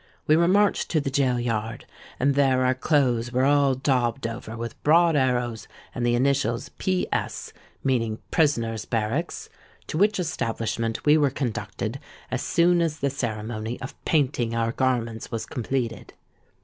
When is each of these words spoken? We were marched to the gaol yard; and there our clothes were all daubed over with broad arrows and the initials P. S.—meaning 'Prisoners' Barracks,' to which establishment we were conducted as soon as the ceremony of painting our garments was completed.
We 0.25 0.35
were 0.35 0.47
marched 0.47 0.89
to 0.89 0.99
the 0.99 1.11
gaol 1.11 1.39
yard; 1.39 1.85
and 2.19 2.33
there 2.33 2.65
our 2.65 2.73
clothes 2.73 3.31
were 3.31 3.45
all 3.45 3.75
daubed 3.75 4.25
over 4.25 4.57
with 4.57 4.81
broad 4.81 5.15
arrows 5.15 5.67
and 5.93 6.03
the 6.03 6.15
initials 6.15 6.69
P. 6.79 7.05
S.—meaning 7.11 8.17
'Prisoners' 8.31 8.85
Barracks,' 8.85 9.47
to 9.85 9.99
which 9.99 10.19
establishment 10.19 11.05
we 11.05 11.19
were 11.19 11.29
conducted 11.29 11.99
as 12.31 12.41
soon 12.41 12.81
as 12.81 12.97
the 12.97 13.11
ceremony 13.11 13.79
of 13.79 13.93
painting 14.03 14.55
our 14.55 14.71
garments 14.71 15.29
was 15.29 15.45
completed. 15.45 16.13